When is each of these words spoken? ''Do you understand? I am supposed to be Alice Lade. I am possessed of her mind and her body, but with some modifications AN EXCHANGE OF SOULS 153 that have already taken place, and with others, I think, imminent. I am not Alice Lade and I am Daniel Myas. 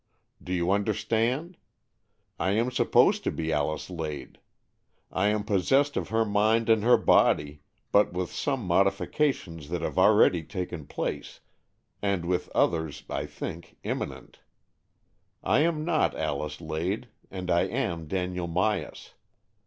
''Do 0.43 0.51
you 0.51 0.71
understand? 0.71 1.57
I 2.39 2.53
am 2.53 2.71
supposed 2.71 3.23
to 3.23 3.29
be 3.29 3.53
Alice 3.53 3.87
Lade. 3.91 4.39
I 5.11 5.27
am 5.27 5.43
possessed 5.43 5.95
of 5.95 6.09
her 6.09 6.25
mind 6.25 6.69
and 6.69 6.81
her 6.83 6.97
body, 6.97 7.61
but 7.91 8.11
with 8.11 8.31
some 8.33 8.65
modifications 8.65 9.69
AN 9.69 9.75
EXCHANGE 9.75 9.75
OF 9.89 9.93
SOULS 9.93 9.95
153 9.97 10.49
that 10.49 10.65
have 10.65 10.67
already 10.67 10.67
taken 10.81 10.87
place, 10.87 11.39
and 12.01 12.25
with 12.25 12.49
others, 12.55 13.03
I 13.11 13.27
think, 13.27 13.77
imminent. 13.83 14.39
I 15.43 15.59
am 15.59 15.85
not 15.85 16.15
Alice 16.17 16.59
Lade 16.61 17.07
and 17.29 17.51
I 17.51 17.67
am 17.67 18.07
Daniel 18.07 18.47
Myas. 18.47 19.11